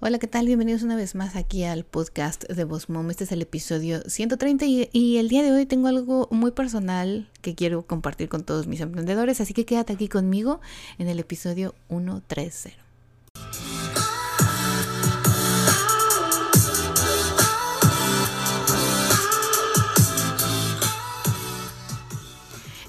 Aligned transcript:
Hola, 0.00 0.18
¿qué 0.18 0.26
tal? 0.26 0.46
Bienvenidos 0.46 0.82
una 0.82 0.96
vez 0.96 1.14
más 1.14 1.36
aquí 1.36 1.62
al 1.62 1.84
podcast 1.84 2.44
de 2.44 2.64
Boss 2.64 2.88
Mom. 2.88 3.08
Este 3.10 3.24
es 3.24 3.32
el 3.32 3.42
episodio 3.42 4.02
130 4.02 4.66
y, 4.66 4.88
y, 4.92 5.18
el 5.18 5.28
día 5.28 5.44
de 5.44 5.52
hoy 5.52 5.66
tengo 5.66 5.86
algo 5.86 6.26
muy 6.32 6.50
personal 6.50 7.30
que 7.42 7.54
quiero 7.54 7.86
compartir 7.86 8.28
con 8.28 8.42
todos 8.42 8.66
mis 8.66 8.80
emprendedores, 8.80 9.40
así 9.40 9.54
que 9.54 9.64
quédate 9.64 9.92
aquí 9.92 10.08
conmigo 10.08 10.60
en 10.98 11.08
el 11.08 11.20
episodio 11.20 11.76
130. 11.88 12.83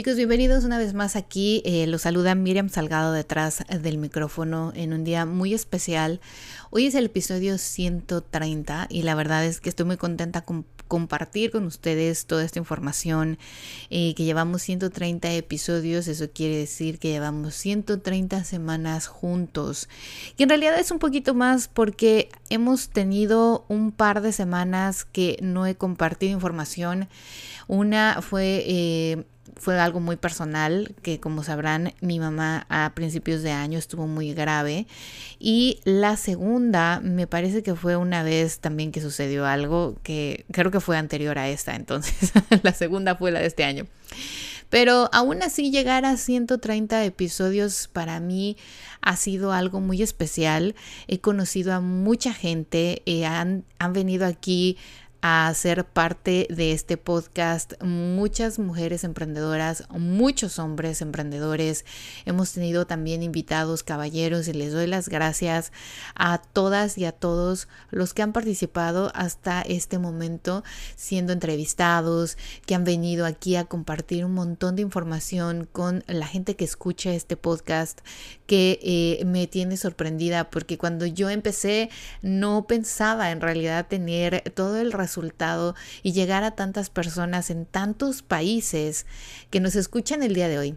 Chicos, 0.00 0.16
bienvenidos 0.16 0.64
una 0.64 0.78
vez 0.78 0.94
más 0.94 1.14
aquí. 1.14 1.60
Eh, 1.66 1.86
los 1.86 2.00
saluda 2.00 2.34
Miriam 2.34 2.70
Salgado 2.70 3.12
detrás 3.12 3.62
del 3.68 3.98
micrófono 3.98 4.72
en 4.74 4.94
un 4.94 5.04
día 5.04 5.26
muy 5.26 5.52
especial. 5.52 6.22
Hoy 6.70 6.86
es 6.86 6.94
el 6.94 7.04
episodio 7.04 7.58
130 7.58 8.86
y 8.88 9.02
la 9.02 9.14
verdad 9.14 9.44
es 9.44 9.60
que 9.60 9.68
estoy 9.68 9.84
muy 9.84 9.98
contenta 9.98 10.40
con 10.40 10.64
compartir 10.88 11.50
con 11.50 11.66
ustedes 11.66 12.24
toda 12.24 12.44
esta 12.44 12.58
información. 12.58 13.36
Eh, 13.90 14.14
que 14.14 14.24
llevamos 14.24 14.62
130 14.62 15.34
episodios, 15.34 16.08
eso 16.08 16.30
quiere 16.32 16.56
decir 16.56 16.98
que 16.98 17.08
llevamos 17.08 17.54
130 17.56 18.42
semanas 18.44 19.06
juntos. 19.06 19.90
Y 20.38 20.44
en 20.44 20.48
realidad 20.48 20.78
es 20.78 20.90
un 20.90 20.98
poquito 20.98 21.34
más 21.34 21.68
porque 21.68 22.30
hemos 22.48 22.88
tenido 22.88 23.66
un 23.68 23.92
par 23.92 24.22
de 24.22 24.32
semanas 24.32 25.04
que 25.04 25.36
no 25.42 25.66
he 25.66 25.74
compartido 25.74 26.32
información. 26.32 27.10
Una 27.68 28.22
fue... 28.22 28.64
Eh, 28.66 29.24
fue 29.56 29.78
algo 29.78 30.00
muy 30.00 30.16
personal, 30.16 30.94
que 31.02 31.20
como 31.20 31.42
sabrán, 31.42 31.92
mi 32.00 32.18
mamá 32.18 32.66
a 32.68 32.92
principios 32.94 33.42
de 33.42 33.52
año 33.52 33.78
estuvo 33.78 34.06
muy 34.06 34.32
grave. 34.34 34.86
Y 35.38 35.80
la 35.84 36.16
segunda, 36.16 37.00
me 37.02 37.26
parece 37.26 37.62
que 37.62 37.74
fue 37.74 37.96
una 37.96 38.22
vez 38.22 38.60
también 38.60 38.92
que 38.92 39.00
sucedió 39.00 39.46
algo 39.46 39.96
que 40.02 40.44
creo 40.52 40.70
que 40.70 40.80
fue 40.80 40.96
anterior 40.96 41.38
a 41.38 41.48
esta, 41.48 41.74
entonces 41.76 42.32
la 42.62 42.72
segunda 42.72 43.16
fue 43.16 43.30
la 43.30 43.40
de 43.40 43.46
este 43.46 43.64
año. 43.64 43.86
Pero 44.70 45.10
aún 45.12 45.42
así 45.42 45.72
llegar 45.72 46.04
a 46.04 46.16
130 46.16 47.04
episodios 47.04 47.88
para 47.88 48.20
mí 48.20 48.56
ha 49.02 49.16
sido 49.16 49.52
algo 49.52 49.80
muy 49.80 50.00
especial. 50.00 50.76
He 51.08 51.18
conocido 51.18 51.74
a 51.74 51.80
mucha 51.80 52.32
gente, 52.32 53.02
eh, 53.04 53.26
han, 53.26 53.64
han 53.80 53.92
venido 53.92 54.26
aquí 54.26 54.78
a 55.22 55.52
ser 55.54 55.84
parte 55.84 56.46
de 56.50 56.72
este 56.72 56.96
podcast 56.96 57.74
muchas 57.82 58.58
mujeres 58.58 59.04
emprendedoras, 59.04 59.84
muchos 59.90 60.58
hombres 60.58 61.02
emprendedores. 61.02 61.84
Hemos 62.24 62.52
tenido 62.52 62.86
también 62.86 63.22
invitados 63.22 63.82
caballeros 63.82 64.48
y 64.48 64.54
les 64.54 64.72
doy 64.72 64.86
las 64.86 65.08
gracias 65.08 65.72
a 66.14 66.38
todas 66.38 66.96
y 66.96 67.04
a 67.04 67.12
todos 67.12 67.68
los 67.90 68.14
que 68.14 68.22
han 68.22 68.32
participado 68.32 69.12
hasta 69.14 69.62
este 69.62 69.98
momento 69.98 70.64
siendo 70.96 71.32
entrevistados, 71.32 72.38
que 72.64 72.74
han 72.74 72.84
venido 72.84 73.26
aquí 73.26 73.56
a 73.56 73.64
compartir 73.64 74.24
un 74.24 74.32
montón 74.32 74.76
de 74.76 74.82
información 74.82 75.68
con 75.70 76.02
la 76.06 76.26
gente 76.26 76.56
que 76.56 76.64
escucha 76.64 77.12
este 77.12 77.36
podcast, 77.36 78.00
que 78.50 78.80
eh, 78.82 79.24
me 79.26 79.46
tiene 79.46 79.76
sorprendida 79.76 80.50
porque 80.50 80.76
cuando 80.76 81.06
yo 81.06 81.30
empecé 81.30 81.88
no 82.20 82.66
pensaba 82.66 83.30
en 83.30 83.40
realidad 83.40 83.86
tener 83.86 84.42
todo 84.56 84.80
el 84.80 84.90
resultado 84.90 85.76
y 86.02 86.10
llegar 86.10 86.42
a 86.42 86.56
tantas 86.56 86.90
personas 86.90 87.50
en 87.50 87.64
tantos 87.64 88.22
países 88.22 89.06
que 89.50 89.60
nos 89.60 89.76
escuchan 89.76 90.24
el 90.24 90.34
día 90.34 90.48
de 90.48 90.58
hoy. 90.58 90.76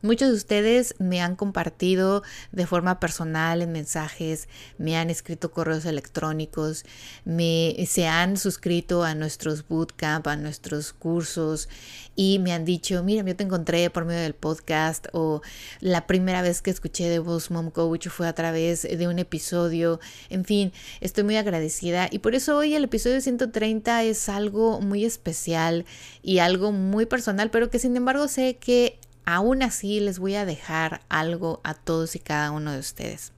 Muchos 0.00 0.28
de 0.28 0.34
ustedes 0.36 0.94
me 1.00 1.20
han 1.20 1.34
compartido 1.34 2.22
de 2.52 2.68
forma 2.68 3.00
personal 3.00 3.62
en 3.62 3.72
mensajes, 3.72 4.48
me 4.78 4.96
han 4.96 5.10
escrito 5.10 5.50
correos 5.50 5.86
electrónicos, 5.86 6.84
me, 7.24 7.74
se 7.88 8.06
han 8.06 8.36
suscrito 8.36 9.02
a 9.02 9.16
nuestros 9.16 9.66
bootcamp, 9.66 10.28
a 10.28 10.36
nuestros 10.36 10.92
cursos 10.92 11.68
y 12.14 12.38
me 12.38 12.52
han 12.52 12.64
dicho, 12.64 13.02
mira, 13.02 13.24
yo 13.24 13.34
te 13.34 13.42
encontré 13.42 13.90
por 13.90 14.04
medio 14.04 14.20
del 14.20 14.34
podcast 14.34 15.08
o 15.12 15.42
la 15.80 16.06
primera 16.06 16.42
vez 16.42 16.62
que 16.62 16.70
escuché 16.70 17.08
de 17.08 17.18
Voz 17.18 17.50
Mom 17.50 17.72
Coach 17.72 18.06
fue 18.06 18.28
a 18.28 18.34
través 18.34 18.82
de 18.82 19.08
un 19.08 19.18
episodio. 19.18 19.98
En 20.30 20.44
fin, 20.44 20.72
estoy 21.00 21.24
muy 21.24 21.36
agradecida 21.36 22.08
y 22.08 22.20
por 22.20 22.36
eso 22.36 22.56
hoy 22.56 22.74
el 22.74 22.84
episodio 22.84 23.20
130 23.20 24.04
es 24.04 24.28
algo 24.28 24.80
muy 24.80 25.04
especial 25.04 25.86
y 26.22 26.38
algo 26.38 26.70
muy 26.70 27.06
personal, 27.06 27.50
pero 27.50 27.68
que 27.68 27.80
sin 27.80 27.96
embargo 27.96 28.28
sé 28.28 28.58
que 28.58 29.00
Aún 29.30 29.62
así 29.62 30.00
les 30.00 30.18
voy 30.18 30.36
a 30.36 30.46
dejar 30.46 31.02
algo 31.10 31.60
a 31.62 31.74
todos 31.74 32.16
y 32.16 32.18
cada 32.18 32.50
uno 32.50 32.72
de 32.72 32.78
ustedes. 32.78 33.34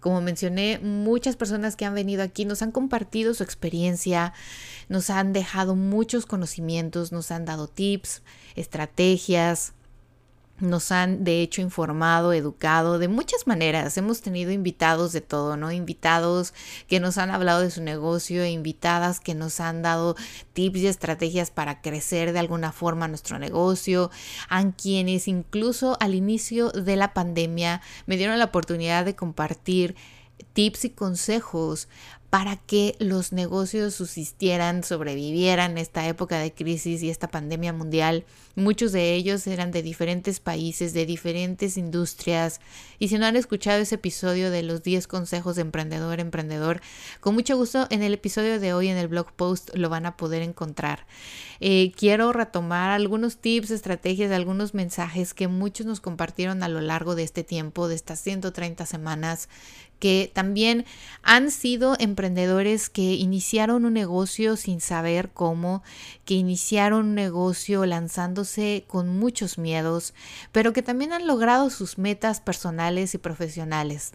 Como 0.00 0.22
mencioné, 0.22 0.78
muchas 0.78 1.36
personas 1.36 1.76
que 1.76 1.84
han 1.84 1.94
venido 1.94 2.22
aquí 2.22 2.46
nos 2.46 2.62
han 2.62 2.72
compartido 2.72 3.34
su 3.34 3.42
experiencia, 3.42 4.32
nos 4.88 5.10
han 5.10 5.34
dejado 5.34 5.76
muchos 5.76 6.24
conocimientos, 6.24 7.12
nos 7.12 7.30
han 7.32 7.44
dado 7.44 7.68
tips, 7.68 8.22
estrategias, 8.56 9.74
nos 10.60 10.92
han 10.92 11.24
de 11.24 11.42
hecho 11.42 11.60
informado, 11.60 12.32
educado 12.32 12.98
de 12.98 13.08
muchas 13.08 13.46
maneras. 13.46 13.96
Hemos 13.96 14.22
tenido 14.22 14.50
invitados 14.50 15.12
de 15.12 15.20
todo, 15.20 15.56
¿no? 15.56 15.72
Invitados 15.72 16.54
que 16.86 17.00
nos 17.00 17.18
han 17.18 17.30
hablado 17.30 17.60
de 17.60 17.70
su 17.70 17.82
negocio, 17.82 18.44
invitadas 18.44 19.20
que 19.20 19.34
nos 19.34 19.60
han 19.60 19.82
dado 19.82 20.16
tips 20.52 20.78
y 20.78 20.86
estrategias 20.86 21.50
para 21.50 21.80
crecer 21.80 22.32
de 22.32 22.38
alguna 22.38 22.72
forma 22.72 23.08
nuestro 23.08 23.38
negocio, 23.38 24.10
a 24.48 24.70
quienes 24.72 25.28
incluso 25.28 25.96
al 26.00 26.14
inicio 26.14 26.70
de 26.70 26.96
la 26.96 27.14
pandemia 27.14 27.80
me 28.06 28.16
dieron 28.16 28.38
la 28.38 28.46
oportunidad 28.46 29.04
de 29.04 29.16
compartir 29.16 29.96
tips 30.52 30.86
y 30.86 30.90
consejos 30.90 31.88
para 32.30 32.56
que 32.56 32.94
los 33.00 33.32
negocios 33.32 33.94
subsistieran, 33.94 34.84
sobrevivieran 34.84 35.76
esta 35.78 36.06
época 36.06 36.38
de 36.38 36.54
crisis 36.54 37.02
y 37.02 37.10
esta 37.10 37.28
pandemia 37.28 37.72
mundial. 37.72 38.24
Muchos 38.54 38.92
de 38.92 39.14
ellos 39.14 39.48
eran 39.48 39.72
de 39.72 39.82
diferentes 39.82 40.38
países, 40.38 40.94
de 40.94 41.06
diferentes 41.06 41.76
industrias. 41.76 42.60
Y 43.00 43.08
si 43.08 43.18
no 43.18 43.26
han 43.26 43.34
escuchado 43.34 43.80
ese 43.80 43.96
episodio 43.96 44.52
de 44.52 44.62
los 44.62 44.84
10 44.84 45.08
consejos 45.08 45.56
de 45.56 45.62
emprendedor, 45.62 46.20
emprendedor, 46.20 46.80
con 47.18 47.34
mucho 47.34 47.56
gusto 47.56 47.88
en 47.90 48.04
el 48.04 48.14
episodio 48.14 48.60
de 48.60 48.74
hoy 48.74 48.88
en 48.88 48.96
el 48.96 49.08
blog 49.08 49.32
post 49.32 49.70
lo 49.74 49.88
van 49.88 50.06
a 50.06 50.16
poder 50.16 50.42
encontrar. 50.42 51.06
Eh, 51.58 51.90
quiero 51.96 52.32
retomar 52.32 52.90
algunos 52.90 53.38
tips, 53.38 53.72
estrategias, 53.72 54.30
algunos 54.30 54.72
mensajes 54.72 55.34
que 55.34 55.48
muchos 55.48 55.84
nos 55.84 56.00
compartieron 56.00 56.62
a 56.62 56.68
lo 56.68 56.80
largo 56.80 57.16
de 57.16 57.24
este 57.24 57.42
tiempo, 57.42 57.88
de 57.88 57.96
estas 57.96 58.20
130 58.20 58.86
semanas 58.86 59.48
que 60.00 60.30
también 60.32 60.86
han 61.22 61.50
sido 61.52 61.94
emprendedores 62.00 62.19
que 62.90 63.14
iniciaron 63.14 63.84
un 63.84 63.94
negocio 63.94 64.56
sin 64.56 64.80
saber 64.80 65.30
cómo, 65.30 65.82
que 66.24 66.34
iniciaron 66.34 67.06
un 67.06 67.14
negocio 67.14 67.86
lanzándose 67.86 68.84
con 68.86 69.18
muchos 69.18 69.58
miedos, 69.58 70.14
pero 70.52 70.72
que 70.72 70.82
también 70.82 71.12
han 71.12 71.26
logrado 71.26 71.70
sus 71.70 71.98
metas 71.98 72.40
personales 72.40 73.14
y 73.14 73.18
profesionales. 73.18 74.12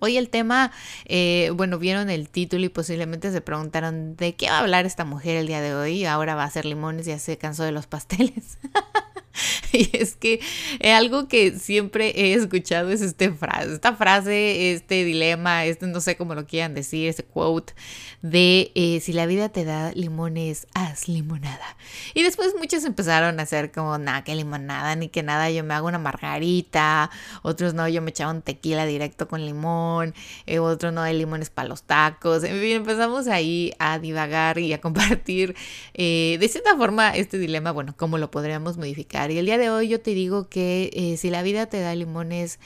Hoy 0.00 0.16
el 0.16 0.30
tema, 0.30 0.72
eh, 1.04 1.52
bueno, 1.54 1.78
vieron 1.78 2.08
el 2.08 2.30
título 2.30 2.64
y 2.64 2.70
posiblemente 2.70 3.30
se 3.30 3.42
preguntaron 3.42 4.16
de 4.16 4.34
qué 4.34 4.48
va 4.48 4.56
a 4.56 4.60
hablar 4.60 4.86
esta 4.86 5.04
mujer 5.04 5.36
el 5.36 5.46
día 5.46 5.60
de 5.60 5.74
hoy. 5.74 6.06
Ahora 6.06 6.34
va 6.34 6.44
a 6.44 6.46
hacer 6.46 6.64
limones, 6.64 7.04
ya 7.04 7.18
se 7.18 7.36
cansó 7.36 7.64
de 7.64 7.72
los 7.72 7.86
pasteles. 7.86 8.58
Y 9.72 9.88
es 9.96 10.16
que 10.16 10.40
eh, 10.80 10.92
algo 10.92 11.28
que 11.28 11.52
siempre 11.58 12.12
he 12.14 12.34
escuchado 12.34 12.90
es 12.90 13.00
este 13.02 13.32
frase, 13.32 13.74
esta 13.74 13.94
frase, 13.94 14.72
este 14.72 15.04
dilema, 15.04 15.64
este 15.64 15.86
no 15.86 16.00
sé 16.00 16.16
cómo 16.16 16.34
lo 16.34 16.46
quieran 16.46 16.74
decir, 16.74 17.08
ese 17.08 17.22
quote 17.22 17.74
de 18.22 18.72
eh, 18.74 19.00
si 19.00 19.12
la 19.12 19.26
vida 19.26 19.48
te 19.48 19.64
da 19.64 19.92
limones, 19.92 20.66
haz 20.74 21.08
limonada. 21.08 21.76
Y 22.14 22.22
después 22.22 22.54
muchos 22.58 22.84
empezaron 22.84 23.38
a 23.38 23.44
hacer 23.44 23.70
como, 23.70 23.96
nada, 23.98 24.24
que 24.24 24.34
limonada, 24.34 24.96
ni 24.96 25.08
que 25.08 25.22
nada, 25.22 25.50
yo 25.50 25.64
me 25.64 25.74
hago 25.74 25.86
una 25.86 25.98
margarita, 25.98 27.10
otros 27.42 27.74
no, 27.74 27.88
yo 27.88 28.02
me 28.02 28.10
echaba 28.10 28.32
un 28.32 28.42
tequila 28.42 28.86
directo 28.86 29.28
con 29.28 29.44
limón, 29.44 30.14
eh, 30.46 30.58
otros 30.58 30.92
no, 30.92 31.02
hay 31.02 31.16
limones 31.16 31.50
para 31.50 31.68
los 31.68 31.84
tacos. 31.84 32.44
En 32.44 32.60
fin, 32.60 32.76
empezamos 32.76 33.28
ahí 33.28 33.72
a 33.78 33.98
divagar 33.98 34.58
y 34.58 34.72
a 34.72 34.80
compartir 34.90 35.54
de 35.94 36.48
cierta 36.50 36.76
forma 36.76 37.10
este 37.10 37.38
dilema, 37.38 37.70
bueno, 37.70 37.94
cómo 37.96 38.18
lo 38.18 38.30
podríamos 38.30 38.76
modificar. 38.76 39.19
Y 39.28 39.38
el 39.38 39.46
día 39.46 39.58
de 39.58 39.70
hoy 39.70 39.88
yo 39.88 40.00
te 40.00 40.12
digo 40.12 40.48
que 40.48 40.90
eh, 40.92 41.16
si 41.16 41.30
la 41.30 41.42
vida 41.42 41.66
te 41.66 41.80
da 41.80 41.94
limones, 41.94 42.60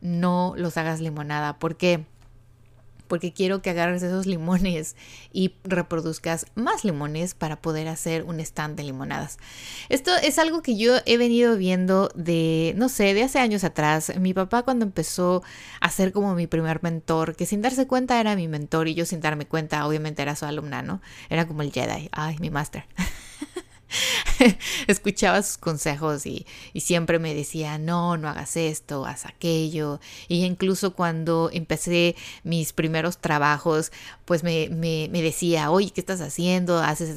no 0.00 0.54
los 0.56 0.76
hagas 0.76 1.00
limonada. 1.00 1.58
¿Por 1.58 1.76
qué? 1.76 2.04
porque 3.10 3.32
quiero 3.32 3.60
que 3.60 3.70
agarres 3.70 4.04
esos 4.04 4.24
limones 4.24 4.94
y 5.32 5.56
reproduzcas 5.64 6.46
más 6.54 6.84
limones 6.84 7.34
para 7.34 7.60
poder 7.60 7.88
hacer 7.88 8.22
un 8.22 8.38
stand 8.38 8.76
de 8.76 8.84
limonadas. 8.84 9.38
Esto 9.88 10.12
es 10.22 10.38
algo 10.38 10.62
que 10.62 10.76
yo 10.76 10.94
he 11.06 11.18
venido 11.18 11.56
viendo 11.56 12.08
de, 12.14 12.72
no 12.76 12.88
sé, 12.88 13.12
de 13.12 13.24
hace 13.24 13.40
años 13.40 13.64
atrás. 13.64 14.12
Mi 14.20 14.32
papá 14.32 14.62
cuando 14.62 14.84
empezó 14.84 15.42
a 15.80 15.90
ser 15.90 16.12
como 16.12 16.36
mi 16.36 16.46
primer 16.46 16.84
mentor, 16.84 17.34
que 17.34 17.46
sin 17.46 17.62
darse 17.62 17.88
cuenta 17.88 18.20
era 18.20 18.36
mi 18.36 18.46
mentor 18.46 18.86
y 18.86 18.94
yo 18.94 19.04
sin 19.04 19.20
darme 19.20 19.44
cuenta 19.44 19.84
obviamente 19.88 20.22
era 20.22 20.36
su 20.36 20.46
alumna, 20.46 20.82
¿no? 20.82 21.02
Era 21.28 21.48
como 21.48 21.62
el 21.62 21.72
Jedi, 21.72 22.08
ay, 22.12 22.36
mi 22.38 22.50
máster. 22.50 22.84
escuchaba 24.86 25.42
sus 25.42 25.58
consejos 25.58 26.26
y, 26.26 26.46
siempre 26.76 27.18
me 27.18 27.34
decía, 27.34 27.78
no, 27.78 28.16
no 28.16 28.28
hagas 28.28 28.56
esto, 28.56 29.04
haz 29.06 29.26
aquello. 29.26 30.00
Y 30.28 30.44
incluso 30.44 30.94
cuando 30.94 31.50
empecé 31.52 32.16
mis 32.42 32.72
primeros 32.72 33.18
trabajos, 33.18 33.92
pues 34.24 34.42
me, 34.42 34.68
decía, 35.12 35.70
oye, 35.70 35.90
¿qué 35.90 36.00
estás 36.00 36.20
haciendo? 36.20 36.78
Haces 36.78 37.16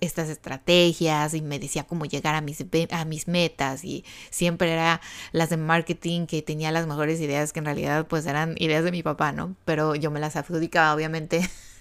estas 0.00 0.28
estrategias 0.28 1.34
y 1.34 1.42
me 1.42 1.58
decía 1.58 1.84
cómo 1.84 2.04
llegar 2.04 2.34
a 2.34 2.40
mis, 2.40 2.64
a 2.90 3.04
mis 3.04 3.28
metas 3.28 3.84
y 3.84 4.04
siempre 4.30 4.72
era 4.72 5.00
las 5.32 5.50
de 5.50 5.56
marketing 5.56 6.26
que 6.26 6.42
tenía 6.42 6.72
las 6.72 6.86
mejores 6.86 7.20
ideas 7.20 7.52
que 7.52 7.60
en 7.60 7.66
realidad 7.66 8.06
pues 8.06 8.26
eran 8.26 8.54
ideas 8.58 8.84
de 8.84 8.92
mi 8.92 9.02
papá, 9.02 9.32
¿no? 9.32 9.56
Pero 9.64 9.94
yo 9.94 10.10
me 10.10 10.20
las 10.20 10.36
adjudicaba 10.36 10.94
obviamente 10.94 11.48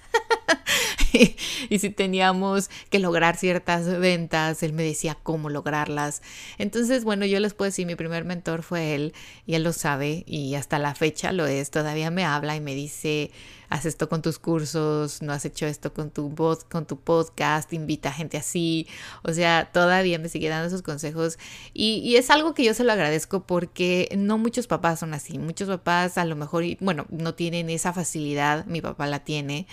y 1.69 1.79
si 1.79 1.89
teníamos 1.89 2.69
que 2.89 3.00
lograr 3.00 3.38
ciertas 3.38 3.85
ventas, 4.00 4.63
él 4.63 4.73
me 4.73 4.83
decía 4.83 5.17
cómo 5.21 5.50
lograrlas. 5.50 6.21
Entonces, 6.57 7.03
bueno, 7.03 7.25
yo 7.25 7.39
les 7.39 7.53
puedo 7.53 7.69
decir, 7.69 7.85
mi 7.85 7.95
primer 7.95 8.25
mentor 8.25 8.63
fue 8.63 8.95
él 8.95 9.13
y 9.45 9.56
él 9.56 9.63
lo 9.63 9.73
sabe 9.73 10.23
y 10.27 10.56
hasta 10.56 10.79
la 10.79 10.95
fecha 10.95 11.31
lo 11.31 11.47
es. 11.47 11.71
Todavía 11.71 12.12
me 12.12 12.25
habla 12.25 12.56
y 12.56 12.62
me 12.62 12.75
dice, 12.75 13.31
haz 13.69 13.85
esto 13.85 14.09
con 14.09 14.21
tus 14.21 14.39
cursos, 14.39 15.21
no 15.21 15.33
has 15.33 15.45
hecho 15.45 15.65
esto 15.65 15.94
con 15.94 16.12
tu 16.12 16.29
voz, 16.29 16.63
con 16.63 16.85
tu 16.85 17.00
podcast, 17.00 17.71
invita 17.73 18.09
a 18.09 18.13
gente 18.13 18.38
así. 18.38 18.88
O 19.23 19.33
sea, 19.33 19.69
todavía 19.71 20.19
me 20.19 20.29
sigue 20.29 20.50
dando 20.50 20.67
esos 20.67 20.81
consejos 20.81 21.38
y, 21.73 22.01
y, 22.03 22.15
es 22.17 22.29
algo 22.29 22.53
que 22.53 22.63
yo 22.63 22.73
se 22.73 22.83
lo 22.83 22.91
agradezco 22.91 23.45
porque 23.45 24.09
no 24.17 24.38
muchos 24.38 24.67
papás 24.67 25.00
son 25.00 25.13
así. 25.13 25.38
Muchos 25.38 25.67
papás 25.67 26.17
a 26.17 26.25
lo 26.25 26.35
mejor, 26.35 26.63
bueno, 26.79 27.06
no 27.09 27.33
tienen 27.33 27.69
esa 27.69 27.94
facilidad, 27.94 28.65
mi 28.65 28.81
papá 28.81 29.07
la 29.07 29.23
tiene. 29.23 29.67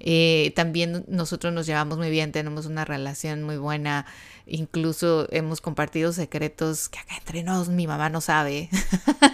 Eh, 0.00 0.52
también 0.54 1.04
nosotros 1.08 1.52
nos 1.52 1.66
llevamos 1.66 1.98
muy 1.98 2.10
bien, 2.10 2.32
tenemos 2.32 2.66
una 2.66 2.84
relación 2.84 3.42
muy 3.42 3.56
buena. 3.56 4.06
Incluso 4.46 5.26
hemos 5.30 5.62
compartido 5.62 6.12
secretos 6.12 6.90
que 6.90 6.98
acá 6.98 7.16
entre 7.16 7.42
nos 7.42 7.68
mi 7.68 7.86
mamá 7.86 8.10
no 8.10 8.20
sabe. 8.20 8.68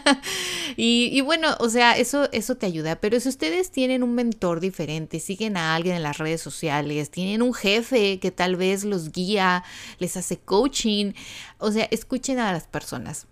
y, 0.77 1.21
bueno, 1.23 1.57
o 1.59 1.69
sea, 1.69 1.97
eso, 1.97 2.29
eso 2.33 2.57
te 2.57 2.67
ayuda. 2.67 2.97
Pero 2.97 3.19
si 3.19 3.29
ustedes 3.29 3.73
tienen 3.73 4.05
un 4.05 4.15
mentor 4.15 4.61
diferente, 4.61 5.19
siguen 5.19 5.57
a 5.57 5.75
alguien 5.75 5.97
en 5.97 6.05
las 6.05 6.19
redes 6.19 6.41
sociales, 6.41 7.11
tienen 7.11 7.43
un 7.43 7.55
jefe 7.55 8.21
que 8.21 8.31
tal 8.31 8.55
vez 8.55 8.85
los 8.85 9.11
guía, 9.11 9.65
les 9.99 10.17
hace 10.17 10.39
coaching, 10.39 11.13
o 11.59 11.73
sea, 11.73 11.89
escuchen 11.91 12.39
a 12.39 12.53
las 12.53 12.69
personas 12.69 13.27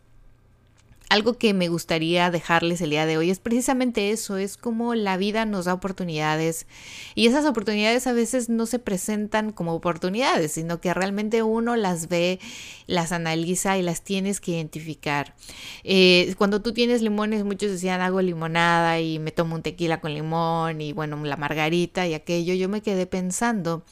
algo 1.09 1.39
que 1.39 1.55
me 1.55 1.69
gustaría 1.69 2.31
dejarles 2.31 2.83
el 2.83 2.91
día 2.91 3.07
de 3.07 3.17
hoy 3.17 3.31
es 3.31 3.39
precisamente 3.39 4.11
eso, 4.11 4.37
es 4.37 4.59
como 4.59 4.95
la 4.95 5.17
vida 5.17 5.47
nos 5.47 5.65
da 5.65 5.73
oportunidades 5.73 6.67
y 7.15 7.27
esas 7.27 7.47
oportunidades 7.47 8.07
a 8.07 8.13
veces 8.13 8.51
no 8.51 8.67
se 8.67 8.79
presentan 8.79 9.53
como 9.53 9.75
oportunidades, 9.75 10.53
sino 10.53 10.81
que 10.81 10.93
realmente 10.93 11.43
uno 11.43 11.77
las 11.77 12.09
ve, 12.09 12.41
las 12.87 13.13
analiza 13.13 13.79
y 13.79 13.83
las 13.83 14.03
tienes 14.03 14.41
que 14.41 14.53
identificar. 14.53 15.35
Eh, 15.83 16.35
cuando 16.37 16.61
tú 16.61 16.73
tienes 16.75 17.01
limones, 17.01 17.43
muchos 17.45 17.71
decían 17.71 18.03
hago 18.03 18.21
limonada 18.21 19.01
y 19.01 19.19
me 19.19 19.31
tomo 19.31 19.55
un 19.55 19.63
tequila 19.63 20.01
con 20.01 20.13
limón 20.13 20.83
y 20.83 20.93
bueno, 20.93 21.25
la 21.25 21.37
margarita 21.37 22.07
y 22.07 22.13
aquello, 22.13 22.53
yo 22.53 22.69
me 22.69 22.83
quedé 22.83 23.07
pensando, 23.07 23.83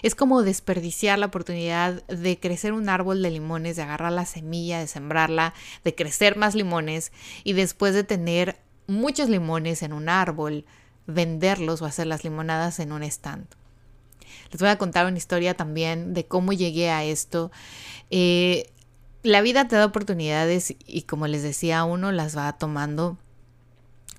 es 0.00 0.14
como 0.14 0.42
desperdiciar 0.42 1.18
la 1.18 1.26
oportunidad 1.26 2.02
de 2.06 2.38
crecer 2.38 2.72
un 2.72 2.88
árbol 2.88 3.20
de 3.20 3.30
limones, 3.30 3.76
de 3.76 3.82
agarrar 3.82 4.12
la 4.12 4.24
semilla, 4.24 4.78
de 4.78 4.86
sembrarla, 4.86 5.52
de 5.84 5.94
crecer 5.94 6.36
más 6.36 6.54
limones 6.54 6.61
y 7.44 7.52
después 7.52 7.94
de 7.94 8.04
tener 8.04 8.58
muchos 8.86 9.28
limones 9.28 9.82
en 9.82 9.92
un 9.92 10.08
árbol, 10.08 10.64
venderlos 11.06 11.82
o 11.82 11.86
hacer 11.86 12.06
las 12.06 12.24
limonadas 12.24 12.78
en 12.78 12.92
un 12.92 13.02
stand. 13.02 13.46
Les 14.50 14.60
voy 14.60 14.70
a 14.70 14.78
contar 14.78 15.06
una 15.06 15.18
historia 15.18 15.54
también 15.54 16.14
de 16.14 16.26
cómo 16.26 16.52
llegué 16.52 16.90
a 16.90 17.04
esto. 17.04 17.50
Eh, 18.10 18.70
la 19.22 19.40
vida 19.40 19.68
te 19.68 19.76
da 19.76 19.86
oportunidades 19.86 20.74
y 20.86 21.02
como 21.02 21.26
les 21.26 21.42
decía, 21.42 21.84
uno 21.84 22.12
las 22.12 22.36
va 22.36 22.52
tomando 22.58 23.18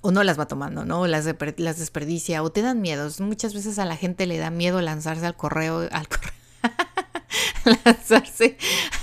o 0.00 0.10
no 0.10 0.22
las 0.22 0.38
va 0.38 0.46
tomando, 0.46 0.84
¿no? 0.84 1.06
Las, 1.06 1.26
las 1.56 1.78
desperdicia 1.78 2.42
o 2.42 2.50
te 2.50 2.62
dan 2.62 2.80
miedos. 2.80 3.20
Muchas 3.20 3.54
veces 3.54 3.78
a 3.78 3.84
la 3.84 3.96
gente 3.96 4.26
le 4.26 4.38
da 4.38 4.50
miedo 4.50 4.80
lanzarse 4.82 5.24
al 5.24 5.36
correo, 5.36 5.88
al 5.90 6.08
correo 6.08 6.33
lanzarse 7.84 8.56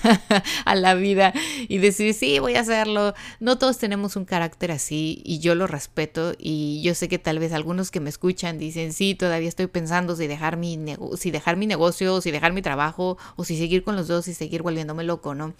a 0.65 0.75
la 0.75 0.93
vida 0.95 1.33
y 1.67 1.77
decir, 1.79 2.13
sí, 2.13 2.39
voy 2.39 2.55
a 2.55 2.61
hacerlo. 2.61 3.13
No 3.39 3.57
todos 3.57 3.77
tenemos 3.77 4.15
un 4.15 4.25
carácter 4.25 4.71
así 4.71 5.21
y 5.25 5.39
yo 5.39 5.55
lo 5.55 5.67
respeto 5.67 6.33
y 6.37 6.81
yo 6.83 6.95
sé 6.95 7.07
que 7.07 7.19
tal 7.19 7.39
vez 7.39 7.53
algunos 7.53 7.91
que 7.91 7.99
me 7.99 8.09
escuchan 8.09 8.57
dicen, 8.57 8.93
sí, 8.93 9.15
todavía 9.15 9.49
estoy 9.49 9.67
pensando 9.67 10.15
si 10.15 10.27
dejar 10.27 10.57
mi, 10.57 10.79
si 11.17 11.31
dejar 11.31 11.57
mi 11.57 11.67
negocio, 11.67 12.21
si 12.21 12.31
dejar 12.31 12.53
mi 12.53 12.61
trabajo 12.61 13.17
o 13.35 13.43
si 13.43 13.57
seguir 13.57 13.83
con 13.83 13.95
los 13.95 14.07
dos 14.07 14.27
y 14.27 14.33
seguir 14.33 14.61
volviéndome 14.61 15.03
loco, 15.03 15.35
¿no? 15.35 15.53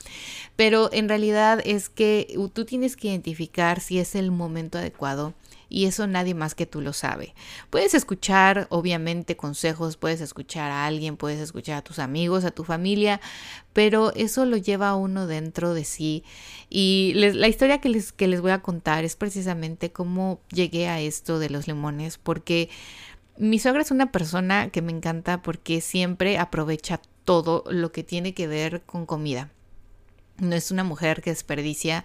Pero 0.56 0.90
en 0.94 1.10
realidad 1.10 1.62
es 1.66 1.90
que 1.90 2.36
tú 2.54 2.66
tienes 2.66 2.96
que 2.96 3.10
identificar 3.10 3.80
si 3.80 4.00
es 4.00 4.16
el 4.16 4.32
momento 4.32 4.78
adecuado 4.78 5.34
y 5.72 5.86
eso 5.86 6.06
nadie 6.06 6.36
más 6.36 6.54
que 6.54 6.66
tú 6.66 6.82
lo 6.82 6.92
sabe. 6.92 7.34
Puedes 7.70 7.94
escuchar, 7.94 8.68
obviamente, 8.70 9.38
consejos, 9.38 9.96
puedes 9.96 10.20
escuchar 10.20 10.70
a 10.70 10.86
alguien, 10.86 11.16
puedes 11.16 11.40
escuchar 11.40 11.78
a 11.78 11.82
tus 11.82 11.98
amigos, 11.98 12.44
a 12.44 12.52
tu 12.52 12.66
familia, 12.66 13.22
pero 13.72 14.12
eso 14.14 14.46
lo 14.46 14.58
lleva 14.58 14.90
a 14.90 14.96
uno 14.96 15.28
dentro 15.28 15.74
de 15.74 15.86
sí. 15.86 16.26
Y 16.70 17.14
la 17.16 17.48
historia 17.48 17.80
que 17.80 17.90
les, 17.90 18.12
que 18.12 18.28
les 18.28 18.42
voy 18.42 18.52
a 18.52 18.62
contar 18.62 19.06
es 19.06 19.16
precisamente 19.16 19.92
cómo 19.92 20.42
llegué 20.52 20.90
a 20.90 21.00
esto 21.00 21.40
de 21.40 21.50
los 21.50 21.68
limones, 21.68 22.18
porque 22.18 22.70
mi 23.38 23.58
suegra 23.58 23.82
es 23.82 23.92
una 23.92 24.12
persona 24.12 24.70
que 24.70 24.82
me 24.82 24.92
encanta 24.92 25.42
porque 25.42 25.80
siempre 25.80 26.38
aprovecha 26.38 27.00
todo 27.24 27.64
lo 27.70 27.94
que 27.94 28.04
tiene 28.04 28.34
que 28.34 28.48
ver 28.48 28.82
con 28.82 29.06
comida. 29.06 29.50
No 30.38 30.56
es 30.56 30.72
una 30.72 30.84
mujer 30.84 31.22
que 31.22 31.30
desperdicia 31.30 32.04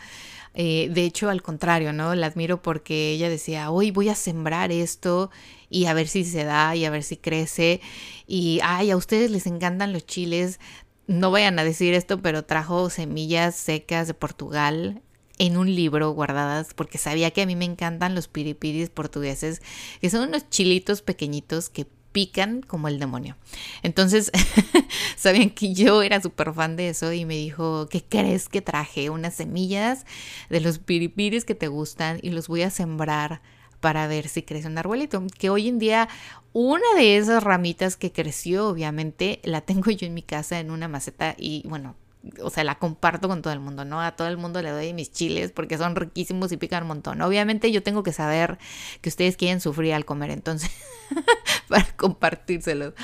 eh, 0.59 0.89
de 0.91 1.05
hecho, 1.05 1.29
al 1.29 1.43
contrario, 1.43 1.93
¿no? 1.93 2.15
La 2.15 2.29
admiro 2.29 2.63
porque 2.63 3.11
ella 3.11 3.29
decía, 3.29 3.71
hoy 3.71 3.91
voy 3.91 4.09
a 4.09 4.15
sembrar 4.15 4.73
esto 4.73 5.31
y 5.69 5.85
a 5.85 5.93
ver 5.93 6.09
si 6.09 6.25
se 6.25 6.45
da 6.45 6.75
y 6.75 6.87
a 6.87 6.91
ver 6.91 7.03
si 7.03 7.19
crece. 7.19 7.83
Y, 8.27 8.61
ay, 8.63 8.91
a 8.91 8.97
ustedes 8.97 9.31
les 9.31 9.47
encantan 9.47 9.93
los 9.93 10.07
chiles. 10.07 10.59
No 11.07 11.31
vayan 11.31 11.59
a 11.59 11.65
decir 11.65 11.93
esto, 11.93 12.23
pero 12.23 12.45
trajo 12.47 12.89
semillas 12.89 13.55
secas 13.55 14.07
de 14.09 14.15
Portugal 14.15 15.03
en 15.39 15.59
un 15.59 15.75
libro 15.75 16.11
guardadas 16.13 16.73
porque 16.75 16.97
sabía 16.97 17.31
que 17.31 17.43
a 17.43 17.47
mí 17.47 17.55
me 17.55 17.67
encantan 17.67 18.15
los 18.15 18.27
piripiris 18.27 18.89
portugueses, 18.89 19.61
que 20.01 20.09
son 20.09 20.29
unos 20.29 20.49
chilitos 20.49 21.03
pequeñitos 21.03 21.69
que 21.69 21.87
pican 22.17 22.63
como 22.63 22.89
el 22.89 22.99
demonio. 22.99 23.37
Entonces, 23.83 24.33
sabían 25.19 25.51
que 25.51 25.75
yo 25.75 26.01
era 26.01 26.19
súper 26.23 26.55
fan 26.55 26.75
de 26.75 26.89
eso 26.89 27.13
y 27.13 27.27
me 27.27 27.35
dijo, 27.35 27.89
¿qué 27.91 28.03
crees 28.03 28.49
que 28.49 28.63
traje? 28.63 29.11
Unas 29.11 29.35
semillas 29.35 30.07
de 30.49 30.61
los 30.61 30.79
piripiris 30.79 31.45
que 31.45 31.55
te 31.55 31.69
gustan 31.69 32.19
y 32.23 32.31
los 32.31 32.49
voy 32.49 32.63
a 32.63 32.71
sembrar 32.71 33.43
para 33.81 34.07
ver 34.07 34.29
si 34.29 34.43
crece 34.43 34.67
un 34.67 34.79
arbolito. 34.79 35.23
Que 35.39 35.51
hoy 35.51 35.69
en 35.69 35.79
día 35.79 36.09
una 36.55 36.95
de 36.97 37.19
esas 37.19 37.43
ramitas 37.43 37.99
que 37.99 38.13
creció, 38.13 38.67
obviamente, 38.67 39.41
la 39.45 39.61
tengo 39.61 39.91
yo 39.91 40.07
en 40.07 40.15
mi 40.15 40.23
casa 40.23 40.59
en 40.59 40.71
una 40.71 40.89
maceta 40.89 41.35
y 41.37 41.65
bueno, 41.69 41.97
o 42.43 42.51
sea, 42.51 42.65
la 42.65 42.79
comparto 42.79 43.29
con 43.29 43.43
todo 43.43 43.53
el 43.53 43.61
mundo, 43.61 43.85
¿no? 43.85 44.01
A 44.01 44.17
todo 44.17 44.29
el 44.29 44.37
mundo 44.37 44.63
le 44.63 44.71
doy 44.71 44.93
mis 44.93 45.11
chiles 45.11 45.53
porque 45.53 45.79
son 45.79 45.97
riquísimos 45.97 46.53
y 46.53 46.57
pican 46.57 46.85
un 46.85 46.89
montón. 46.89 47.21
Obviamente 47.23 47.73
yo 47.73 47.83
tengo 47.83 48.03
que 48.03 48.13
saber 48.13 48.59
que 49.01 49.09
ustedes 49.09 49.37
quieren 49.37 49.61
sufrir 49.61 49.95
al 49.95 50.05
comer, 50.05 50.31
entonces, 50.31 50.71
para 51.69 51.87
compartírselos. 51.97 52.95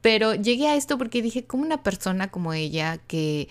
Pero 0.00 0.34
llegué 0.34 0.68
a 0.68 0.76
esto 0.76 0.98
porque 0.98 1.22
dije, 1.22 1.44
como 1.44 1.62
una 1.62 1.82
persona 1.82 2.30
como 2.30 2.52
ella 2.52 2.98
que 3.06 3.48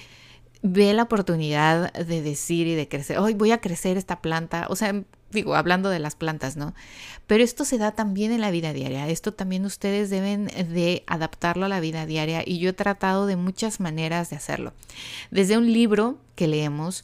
ve 0.62 0.94
la 0.94 1.04
oportunidad 1.04 1.92
de 1.94 2.22
decir 2.22 2.68
y 2.68 2.76
de 2.76 2.88
crecer, 2.88 3.20
hoy 3.20 3.34
voy 3.34 3.52
a 3.52 3.62
crecer 3.62 3.98
esta 3.98 4.22
planta, 4.22 4.68
o 4.70 4.76
sea, 4.76 5.04
digo, 5.32 5.56
hablando 5.56 5.90
de 5.90 6.00
las 6.00 6.16
plantas, 6.16 6.56
¿no? 6.56 6.74
Pero 7.28 7.44
esto 7.44 7.66
se 7.66 7.78
da 7.78 7.92
también 7.92 8.32
en 8.32 8.42
la 8.42 8.52
vida 8.52 8.74
diaria, 8.74 9.10
esto 9.10 9.34
también 9.34 9.66
ustedes 9.66 10.10
deben 10.10 10.46
de 10.46 11.04
adaptarlo 11.08 11.66
a 11.66 11.70
la 11.70 11.80
vida 11.80 12.06
diaria 12.06 12.44
y 12.46 12.60
yo 12.60 12.70
he 12.70 12.74
tratado 12.74 13.26
de 13.26 13.36
muchas 13.36 13.80
maneras 13.80 14.30
de 14.30 14.36
hacerlo. 14.36 14.74
Desde 15.32 15.58
un 15.58 15.72
libro 15.72 16.18
que 16.36 16.48
leemos, 16.48 17.04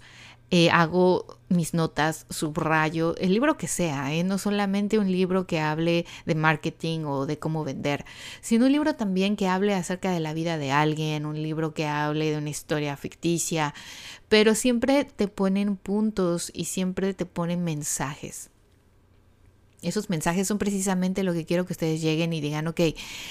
eh, 0.54 0.70
hago 0.70 1.40
mis 1.48 1.74
notas, 1.74 2.26
subrayo, 2.30 3.16
el 3.18 3.34
libro 3.34 3.58
que 3.58 3.68
sea, 3.68 4.14
¿eh? 4.14 4.26
no 4.26 4.38
solamente 4.38 5.00
un 5.00 5.10
libro 5.10 5.48
que 5.48 5.62
hable 5.62 6.06
de 6.26 6.36
marketing 6.36 7.06
o 7.06 7.26
de 7.26 7.40
cómo 7.40 7.64
vender, 7.64 8.04
sino 8.42 8.66
un 8.66 8.74
libro 8.74 8.96
también 8.96 9.38
que 9.38 9.48
hable 9.48 9.74
acerca 9.74 10.12
de 10.12 10.20
la 10.20 10.34
vida 10.34 10.58
de 10.58 10.72
alguien, 10.72 11.26
un 11.26 11.42
libro 11.42 11.74
que 11.74 11.88
hable 11.88 12.32
de 12.32 12.38
una 12.38 12.50
historia 12.50 12.98
ficticia, 12.98 13.74
pero 14.28 14.54
siempre 14.54 15.06
te 15.06 15.30
ponen 15.30 15.78
puntos 15.78 16.52
y 16.54 16.66
siempre 16.66 17.14
te 17.14 17.26
ponen 17.26 17.64
mensajes. 17.64 18.50
Esos 19.82 20.12
mensajes 20.12 20.48
son 20.48 20.60
precisamente 20.60 21.24
lo 21.24 21.34
que 21.34 21.46
quiero 21.46 21.66
que 21.66 21.74
ustedes 21.74 22.02
lleguen 22.02 22.34
y 22.34 22.42
digan, 22.42 22.68
ok, 22.68 22.80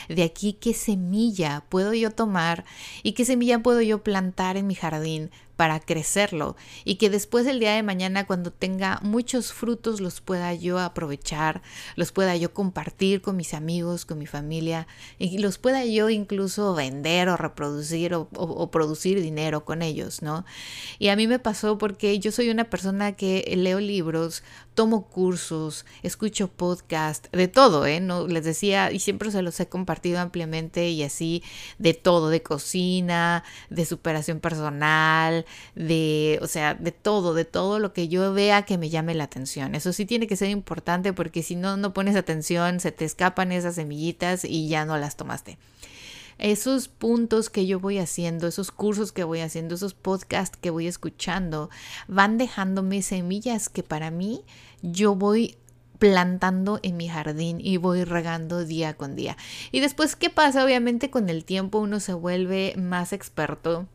de 0.09 0.23
aquí 0.25 0.55
qué 0.55 0.75
semilla 0.75 1.65
puedo 1.69 1.95
yo 1.95 2.11
tomar 2.11 2.65
y 3.05 3.12
qué 3.12 3.25
semilla 3.25 3.61
puedo 3.61 3.81
yo 3.83 4.03
plantar 4.03 4.57
en 4.57 4.67
mi 4.67 4.75
jardín 4.75 5.31
para 5.61 5.79
crecerlo 5.79 6.57
y 6.87 6.95
que 6.95 7.11
después 7.11 7.47
el 7.47 7.61
día 7.61 7.75
de 7.75 7.83
mañana 7.83 8.26
cuando 8.26 8.50
tenga 8.50 8.99
muchos 9.02 9.52
frutos 9.52 10.00
los 10.00 10.23
pueda 10.23 10.55
yo 10.55 10.79
aprovechar, 10.79 11.61
los 11.97 12.12
pueda 12.12 12.35
yo 12.35 12.55
compartir 12.55 13.21
con 13.21 13.37
mis 13.37 13.52
amigos, 13.52 14.07
con 14.07 14.17
mi 14.17 14.25
familia 14.25 14.87
y 15.19 15.37
los 15.37 15.59
pueda 15.59 15.85
yo 15.85 16.09
incluso 16.09 16.75
vender 16.75 17.29
o 17.29 17.37
reproducir 17.37 18.14
o, 18.14 18.26
o 18.33 18.71
producir 18.71 19.21
dinero 19.21 19.67
con 19.67 19.83
ellos, 19.83 20.23
¿no? 20.23 20.47
Y 20.99 21.09
a 21.09 21.17
mí 21.17 21.26
me 21.26 21.38
pasó 21.38 21.76
porque 21.76 22.19
yo 22.19 22.33
soy 22.33 22.49
una 22.49 22.64
persona 22.64 23.12
que 23.12 23.45
leo 23.55 23.81
libros, 23.81 24.43
tomo 24.75 25.07
cursos, 25.07 25.85
escucho 26.03 26.49
podcast, 26.49 27.27
de 27.33 27.49
todo, 27.49 27.87
¿eh? 27.87 28.00
No, 28.00 28.27
les 28.27 28.45
decía, 28.45 28.93
y 28.93 29.00
siempre 29.00 29.31
se 29.31 29.43
los 29.43 29.59
he 29.61 29.69
compartido 29.69 30.21
ampliamente 30.21 30.89
y 30.89 31.03
así, 31.03 31.43
de 31.79 31.95
todo, 31.95 32.31
de 32.31 32.43
cocina, 32.43 33.45
de 33.69 33.85
superación 33.85 34.41
personal, 34.41 35.45
de, 35.75 36.39
o 36.43 36.47
sea, 36.47 36.75
de 36.75 36.93
todo, 36.93 37.35
de 37.35 37.45
todo 37.45 37.79
lo 37.79 37.93
que 37.93 38.09
yo 38.09 38.33
vea 38.33 38.62
que 38.62 38.79
me 38.79 38.91
llame 38.91 39.15
la 39.15 39.25
atención. 39.25 39.75
Eso 39.75 39.93
sí 39.93 40.07
tiene 40.07 40.27
que 40.27 40.37
ser 40.37 40.50
importante 40.50 41.12
porque 41.12 41.43
si 41.43 41.57
no, 41.57 41.77
no 41.77 41.93
pones 41.93 42.17
atención, 42.17 42.81
se 42.81 42.93
te 42.93 43.05
escapan 43.05 43.53
esas 43.53 43.75
semillitas 43.75 44.45
y 44.45 44.69
ya 44.69 44.85
no 44.85 44.97
las 44.97 45.17
tomaste 45.17 45.59
esos 46.40 46.88
puntos 46.88 47.50
que 47.50 47.66
yo 47.66 47.78
voy 47.78 47.99
haciendo, 47.99 48.47
esos 48.47 48.70
cursos 48.70 49.12
que 49.12 49.25
voy 49.25 49.40
haciendo, 49.40 49.75
esos 49.75 49.94
podcasts 49.94 50.59
que 50.61 50.70
voy 50.70 50.87
escuchando, 50.87 51.70
van 52.09 52.38
dejándome 52.38 53.02
semillas 53.02 53.68
que 53.68 53.82
para 53.82 54.11
mí 54.11 54.44
yo 54.82 55.14
voy 55.14 55.56
plantando 55.99 56.80
en 56.82 56.97
mi 56.97 57.09
jardín 57.09 57.59
y 57.61 57.76
voy 57.76 58.04
regando 58.04 58.64
día 58.64 58.94
con 58.94 59.14
día. 59.16 59.37
Y 59.70 59.80
después, 59.80 60.16
¿qué 60.16 60.30
pasa? 60.30 60.64
Obviamente 60.64 61.11
con 61.11 61.28
el 61.28 61.44
tiempo 61.44 61.78
uno 61.78 62.00
se 62.00 62.14
vuelve 62.14 62.75
más 62.76 63.12
experto 63.12 63.87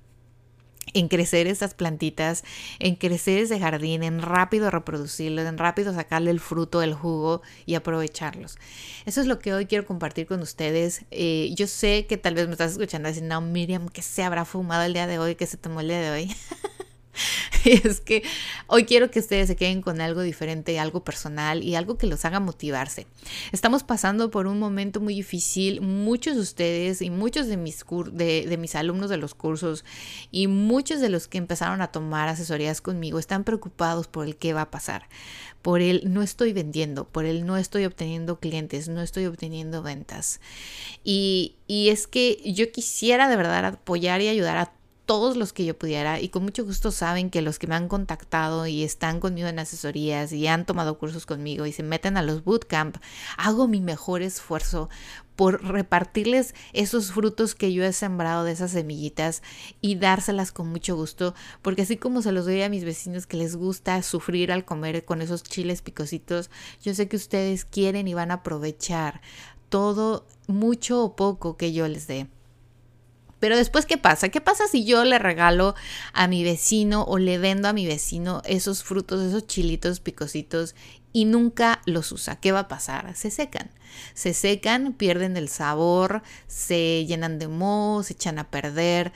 en 0.95 1.09
crecer 1.09 1.45
esas 1.45 1.73
plantitas, 1.73 2.43
en 2.79 2.95
crecer 2.95 3.39
ese 3.39 3.59
jardín, 3.59 4.01
en 4.01 4.21
rápido 4.21 4.71
reproducirlo, 4.71 5.41
en 5.41 5.57
rápido 5.57 5.93
sacarle 5.93 6.31
el 6.31 6.39
fruto, 6.39 6.81
el 6.81 6.93
jugo 6.93 7.41
y 7.65 7.75
aprovecharlos. 7.75 8.57
Eso 9.05 9.21
es 9.21 9.27
lo 9.27 9.37
que 9.37 9.53
hoy 9.53 9.65
quiero 9.65 9.85
compartir 9.85 10.25
con 10.25 10.41
ustedes. 10.41 11.05
Eh, 11.11 11.53
yo 11.55 11.67
sé 11.67 12.07
que 12.07 12.17
tal 12.17 12.33
vez 12.33 12.47
me 12.47 12.53
estás 12.53 12.71
escuchando 12.71 13.09
diciendo, 13.09 13.35
no, 13.35 13.41
Miriam, 13.41 13.89
¿qué 13.89 14.01
se 14.01 14.23
habrá 14.23 14.45
fumado 14.45 14.83
el 14.83 14.93
día 14.93 15.05
de 15.05 15.19
hoy? 15.19 15.35
¿Qué 15.35 15.45
se 15.45 15.57
tomó 15.57 15.81
el 15.81 15.89
día 15.89 15.99
de 15.99 16.11
hoy? 16.11 16.35
Es 17.65 18.01
que 18.01 18.23
hoy 18.67 18.85
quiero 18.85 19.09
que 19.09 19.19
ustedes 19.19 19.47
se 19.47 19.55
queden 19.55 19.81
con 19.81 20.01
algo 20.01 20.21
diferente, 20.21 20.79
algo 20.79 21.03
personal 21.03 21.63
y 21.63 21.75
algo 21.75 21.97
que 21.97 22.07
los 22.07 22.25
haga 22.25 22.39
motivarse. 22.39 23.07
Estamos 23.51 23.83
pasando 23.83 24.31
por 24.31 24.47
un 24.47 24.59
momento 24.59 24.99
muy 24.99 25.15
difícil. 25.15 25.81
Muchos 25.81 26.35
de 26.35 26.41
ustedes 26.41 27.01
y 27.01 27.09
muchos 27.09 27.47
de 27.47 27.57
mis, 27.57 27.83
de 28.13 28.57
mis 28.59 28.75
alumnos 28.75 29.09
de 29.09 29.17
los 29.17 29.33
cursos 29.33 29.85
y 30.31 30.47
muchos 30.47 31.01
de 31.01 31.09
los 31.09 31.27
que 31.27 31.37
empezaron 31.37 31.81
a 31.81 31.91
tomar 31.91 32.27
asesorías 32.27 32.81
conmigo 32.81 33.19
están 33.19 33.43
preocupados 33.43 34.07
por 34.07 34.25
el 34.25 34.35
qué 34.35 34.53
va 34.53 34.61
a 34.61 34.71
pasar. 34.71 35.07
Por 35.61 35.81
el 35.81 36.13
no 36.13 36.21
estoy 36.21 36.53
vendiendo, 36.53 37.05
por 37.05 37.25
el 37.25 37.45
no 37.45 37.57
estoy 37.57 37.85
obteniendo 37.85 38.39
clientes, 38.39 38.87
no 38.87 39.01
estoy 39.01 39.25
obteniendo 39.25 39.81
ventas. 39.81 40.39
Y, 41.03 41.55
y 41.65 41.89
es 41.89 42.05
que 42.05 42.39
yo 42.45 42.71
quisiera 42.71 43.27
de 43.27 43.35
verdad 43.35 43.65
apoyar 43.65 44.21
y 44.21 44.27
ayudar 44.27 44.57
a 44.57 44.74
todos 45.05 45.37
los 45.37 45.53
que 45.53 45.65
yo 45.65 45.77
pudiera 45.77 46.19
y 46.19 46.29
con 46.29 46.43
mucho 46.43 46.65
gusto 46.65 46.91
saben 46.91 47.29
que 47.29 47.41
los 47.41 47.59
que 47.59 47.67
me 47.67 47.75
han 47.75 47.87
contactado 47.87 48.65
y 48.67 48.83
están 48.83 49.19
conmigo 49.19 49.47
en 49.47 49.59
asesorías 49.59 50.31
y 50.31 50.47
han 50.47 50.65
tomado 50.65 50.97
cursos 50.97 51.25
conmigo 51.25 51.65
y 51.65 51.71
se 51.71 51.83
meten 51.83 52.17
a 52.17 52.23
los 52.23 52.43
bootcamp, 52.43 52.97
hago 53.37 53.67
mi 53.67 53.81
mejor 53.81 54.21
esfuerzo 54.21 54.89
por 55.35 55.63
repartirles 55.63 56.55
esos 56.73 57.11
frutos 57.11 57.55
que 57.55 57.73
yo 57.73 57.83
he 57.83 57.93
sembrado 57.93 58.43
de 58.43 58.53
esas 58.53 58.71
semillitas 58.71 59.43
y 59.81 59.95
dárselas 59.95 60.51
con 60.51 60.69
mucho 60.69 60.95
gusto, 60.95 61.35
porque 61.61 61.83
así 61.83 61.97
como 61.97 62.21
se 62.21 62.31
los 62.31 62.45
doy 62.45 62.61
a 62.61 62.69
mis 62.69 62.85
vecinos 62.85 63.27
que 63.27 63.37
les 63.37 63.55
gusta 63.55 64.01
sufrir 64.01 64.51
al 64.51 64.65
comer 64.65 65.05
con 65.05 65.21
esos 65.21 65.43
chiles 65.43 65.81
picositos, 65.81 66.49
yo 66.81 66.93
sé 66.93 67.07
que 67.07 67.17
ustedes 67.17 67.65
quieren 67.65 68.07
y 68.07 68.13
van 68.13 68.31
a 68.31 68.35
aprovechar 68.35 69.21
todo, 69.69 70.25
mucho 70.47 71.03
o 71.03 71.15
poco 71.15 71.57
que 71.57 71.73
yo 71.73 71.87
les 71.87 72.07
dé. 72.07 72.27
Pero 73.45 73.57
después, 73.57 73.85
¿qué 73.85 73.99
pasa? 73.99 74.29
¿Qué 74.29 74.41
pasa 74.41 74.67
si 74.67 74.85
yo 74.85 75.03
le 75.03 75.19
regalo 75.19 75.75
a 76.13 76.27
mi 76.27 76.43
vecino 76.43 77.03
o 77.03 77.19
le 77.19 77.37
vendo 77.37 77.67
a 77.67 77.73
mi 77.73 77.85
vecino 77.85 78.41
esos 78.43 78.83
frutos, 78.83 79.21
esos 79.21 79.45
chilitos 79.45 79.99
picositos 79.99 80.73
y 81.13 81.25
nunca 81.25 81.79
los 81.85 82.11
usa? 82.11 82.37
¿Qué 82.37 82.51
va 82.51 82.61
a 82.61 82.67
pasar? 82.67 83.15
Se 83.15 83.29
secan. 83.29 83.69
Se 84.15 84.33
secan, 84.33 84.93
pierden 84.93 85.37
el 85.37 85.47
sabor, 85.47 86.23
se 86.47 87.05
llenan 87.05 87.37
de 87.37 87.47
moho, 87.47 88.01
se 88.01 88.13
echan 88.13 88.39
a 88.39 88.49
perder. 88.49 89.13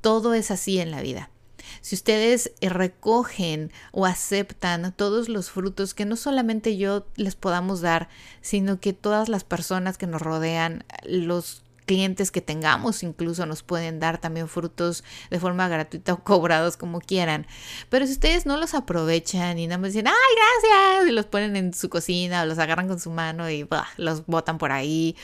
Todo 0.00 0.34
es 0.34 0.52
así 0.52 0.78
en 0.78 0.92
la 0.92 1.02
vida. 1.02 1.30
Si 1.80 1.96
ustedes 1.96 2.52
recogen 2.60 3.72
o 3.90 4.06
aceptan 4.06 4.94
todos 4.94 5.28
los 5.28 5.50
frutos 5.50 5.94
que 5.94 6.04
no 6.04 6.14
solamente 6.14 6.76
yo 6.76 7.08
les 7.16 7.34
podamos 7.34 7.80
dar, 7.80 8.08
sino 8.40 8.78
que 8.78 8.92
todas 8.92 9.28
las 9.28 9.42
personas 9.42 9.98
que 9.98 10.06
nos 10.06 10.22
rodean 10.22 10.84
los 11.02 11.63
clientes 11.86 12.30
que 12.30 12.40
tengamos 12.40 13.02
incluso 13.02 13.46
nos 13.46 13.62
pueden 13.62 14.00
dar 14.00 14.18
también 14.18 14.48
frutos 14.48 15.04
de 15.30 15.40
forma 15.40 15.68
gratuita 15.68 16.14
o 16.14 16.24
cobrados 16.24 16.76
como 16.76 17.00
quieran. 17.00 17.46
Pero 17.88 18.06
si 18.06 18.12
ustedes 18.12 18.46
no 18.46 18.56
los 18.56 18.74
aprovechan 18.74 19.58
y 19.58 19.66
nada 19.66 19.78
más 19.78 19.92
dicen, 19.92 20.08
ay, 20.08 20.14
gracias, 20.14 21.08
y 21.08 21.12
los 21.12 21.26
ponen 21.26 21.56
en 21.56 21.74
su 21.74 21.88
cocina 21.88 22.42
o 22.42 22.46
los 22.46 22.58
agarran 22.58 22.88
con 22.88 23.00
su 23.00 23.10
mano 23.10 23.50
y 23.50 23.68
los 23.96 24.26
botan 24.26 24.58
por 24.58 24.72
ahí, 24.72 25.16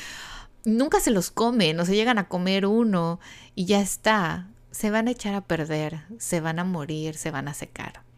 nunca 0.65 1.01
se 1.01 1.11
los 1.11 1.31
comen 1.31 1.79
o 1.81 1.85
se 1.85 1.95
llegan 1.95 2.19
a 2.19 2.29
comer 2.29 2.67
uno 2.67 3.21
y 3.55 3.67
ya 3.67 3.81
está. 3.81 4.49
Se 4.71 4.91
van 4.91 5.09
a 5.09 5.11
echar 5.11 5.35
a 5.35 5.41
perder, 5.41 6.03
se 6.19 6.41
van 6.41 6.61
a 6.61 6.65
morir, 6.65 7.17
se 7.17 7.33
van 7.33 7.49
a 7.49 7.55
secar. 7.55 8.10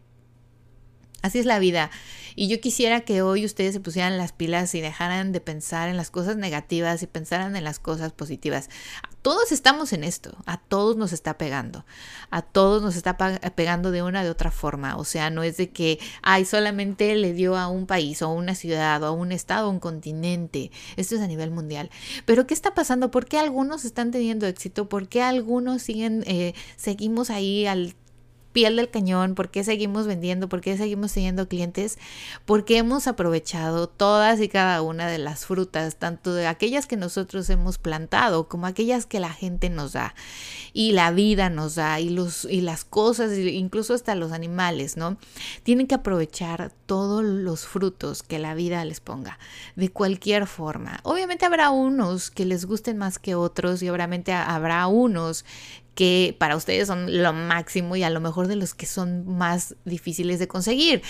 Así 1.23 1.39
es 1.39 1.45
la 1.45 1.57
vida. 1.57 1.89
Y 2.35 2.49
yo 2.49 2.59
quisiera 2.59 3.01
que 3.01 3.21
hoy 3.21 3.45
ustedes 3.45 3.73
se 3.73 3.79
pusieran 3.79 4.17
las 4.17 4.33
pilas 4.33 4.75
y 4.75 4.81
dejaran 4.81 5.31
de 5.31 5.39
pensar 5.39 5.87
en 5.87 5.95
las 5.95 6.11
cosas 6.11 6.35
negativas 6.35 7.01
y 7.01 7.07
pensaran 7.07 7.55
en 7.55 7.63
las 7.63 7.79
cosas 7.79 8.11
positivas. 8.11 8.69
Todos 9.21 9.53
estamos 9.53 9.93
en 9.93 10.03
esto, 10.03 10.35
a 10.45 10.57
todos 10.57 10.97
nos 10.97 11.13
está 11.13 11.37
pegando, 11.37 11.85
a 12.29 12.41
todos 12.41 12.81
nos 12.81 12.97
está 12.97 13.15
pegando 13.15 13.91
de 13.91 14.03
una 14.03 14.21
de 14.21 14.29
otra 14.29 14.51
forma. 14.51 14.97
O 14.97 15.05
sea, 15.05 15.29
no 15.29 15.43
es 15.43 15.55
de 15.55 15.69
que, 15.69 15.97
ay, 16.23 16.43
solamente 16.43 17.15
le 17.15 17.31
dio 17.31 17.55
a 17.55 17.69
un 17.69 17.85
país 17.85 18.21
o 18.21 18.25
a 18.25 18.33
una 18.33 18.53
ciudad 18.53 19.01
o 19.03 19.05
a 19.05 19.11
un 19.11 19.31
estado 19.31 19.67
o 19.67 19.71
un 19.71 19.79
continente. 19.79 20.71
Esto 20.97 21.15
es 21.15 21.21
a 21.21 21.27
nivel 21.27 21.51
mundial. 21.51 21.89
Pero 22.25 22.45
¿qué 22.47 22.53
está 22.53 22.73
pasando? 22.73 23.11
¿Por 23.11 23.27
qué 23.27 23.37
algunos 23.37 23.85
están 23.85 24.11
teniendo 24.11 24.45
éxito? 24.45 24.89
¿Por 24.89 25.07
qué 25.07 25.21
algunos 25.21 25.83
siguen, 25.83 26.25
eh, 26.27 26.53
seguimos 26.75 27.29
ahí 27.29 27.65
al 27.65 27.95
piel 28.53 28.77
del 28.77 28.89
cañón, 28.89 29.35
por 29.35 29.49
qué 29.49 29.63
seguimos 29.63 30.07
vendiendo, 30.07 30.47
por 30.47 30.61
qué 30.61 30.77
seguimos 30.77 31.11
teniendo 31.11 31.49
clientes, 31.49 31.97
porque 32.45 32.77
hemos 32.77 33.07
aprovechado 33.07 33.87
todas 33.87 34.39
y 34.39 34.47
cada 34.47 34.81
una 34.81 35.07
de 35.07 35.17
las 35.17 35.45
frutas, 35.45 35.97
tanto 35.97 36.33
de 36.33 36.47
aquellas 36.47 36.85
que 36.85 36.95
nosotros 36.95 37.49
hemos 37.49 37.77
plantado 37.77 38.47
como 38.47 38.67
aquellas 38.67 39.05
que 39.05 39.19
la 39.19 39.33
gente 39.33 39.69
nos 39.69 39.93
da 39.93 40.15
y 40.71 40.93
la 40.93 41.11
vida 41.11 41.49
nos 41.49 41.75
da 41.75 41.99
y 41.99 42.09
los 42.09 42.45
y 42.45 42.61
las 42.61 42.85
cosas, 42.85 43.37
incluso 43.37 43.93
hasta 43.93 44.15
los 44.15 44.31
animales, 44.31 44.97
¿no? 44.97 45.17
Tienen 45.63 45.87
que 45.87 45.95
aprovechar 45.95 46.71
todos 46.85 47.23
los 47.23 47.65
frutos 47.65 48.23
que 48.23 48.39
la 48.39 48.53
vida 48.53 48.85
les 48.85 48.99
ponga 48.99 49.39
de 49.75 49.89
cualquier 49.89 50.47
forma. 50.47 50.99
Obviamente 51.03 51.45
habrá 51.45 51.71
unos 51.71 52.29
que 52.29 52.45
les 52.45 52.65
gusten 52.65 52.97
más 52.97 53.19
que 53.19 53.35
otros 53.35 53.81
y 53.81 53.89
obviamente 53.89 54.33
habrá 54.33 54.85
unos 54.87 55.45
que 55.95 56.35
para 56.39 56.55
ustedes 56.55 56.87
son 56.87 57.21
lo 57.21 57.33
máximo 57.33 57.95
y 57.95 58.03
a 58.03 58.09
lo 58.09 58.19
mejor 58.19 58.47
de 58.47 58.55
los 58.55 58.73
que 58.73 58.85
son 58.85 59.27
más 59.27 59.75
difíciles 59.85 60.39
de 60.39 60.47
conseguir. 60.47 61.03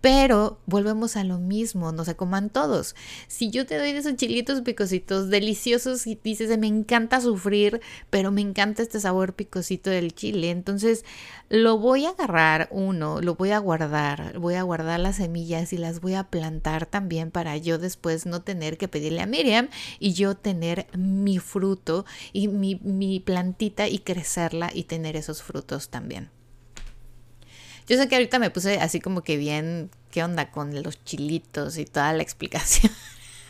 Pero 0.00 0.60
volvemos 0.66 1.16
a 1.16 1.24
lo 1.24 1.38
mismo, 1.38 1.90
no 1.90 2.04
se 2.04 2.14
coman 2.14 2.50
todos. 2.50 2.94
Si 3.26 3.50
yo 3.50 3.66
te 3.66 3.76
doy 3.76 3.92
de 3.92 3.98
esos 3.98 4.16
chilitos 4.16 4.60
picositos 4.60 5.28
deliciosos 5.28 6.06
y 6.06 6.18
dices, 6.22 6.56
me 6.58 6.68
encanta 6.68 7.20
sufrir, 7.20 7.80
pero 8.10 8.30
me 8.30 8.40
encanta 8.40 8.82
este 8.82 9.00
sabor 9.00 9.34
picosito 9.34 9.90
del 9.90 10.14
chile, 10.14 10.50
entonces 10.50 11.04
lo 11.48 11.78
voy 11.78 12.06
a 12.06 12.10
agarrar 12.10 12.68
uno, 12.70 13.20
lo 13.20 13.34
voy 13.34 13.50
a 13.50 13.58
guardar, 13.58 14.38
voy 14.38 14.54
a 14.54 14.62
guardar 14.62 15.00
las 15.00 15.16
semillas 15.16 15.72
y 15.72 15.78
las 15.78 16.00
voy 16.00 16.14
a 16.14 16.24
plantar 16.24 16.86
también 16.86 17.30
para 17.30 17.56
yo 17.56 17.78
después 17.78 18.26
no 18.26 18.42
tener 18.42 18.78
que 18.78 18.86
pedirle 18.86 19.22
a 19.22 19.26
Miriam 19.26 19.68
y 19.98 20.12
yo 20.12 20.36
tener 20.36 20.86
mi 20.96 21.38
fruto 21.38 22.04
y 22.32 22.48
mi, 22.48 22.76
mi 22.76 23.18
plantita 23.18 23.88
y 23.88 23.98
crecer 23.98 24.27
y 24.74 24.84
tener 24.84 25.16
esos 25.16 25.42
frutos 25.42 25.88
también. 25.88 26.30
Yo 27.86 27.96
sé 27.96 28.08
que 28.08 28.16
ahorita 28.16 28.38
me 28.38 28.50
puse 28.50 28.80
así 28.80 29.00
como 29.00 29.22
que 29.22 29.36
bien, 29.36 29.90
¿qué 30.10 30.22
onda 30.22 30.50
con 30.50 30.82
los 30.82 31.02
chilitos 31.04 31.78
y 31.78 31.86
toda 31.86 32.12
la 32.12 32.22
explicación? 32.22 32.92